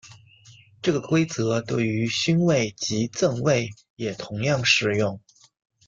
[0.81, 5.21] 这个规则对于勋位及赠位也同样适用。